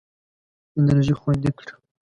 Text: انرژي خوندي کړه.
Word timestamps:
انرژي 0.77 1.15
خوندي 1.19 1.49
کړه. 1.57 1.71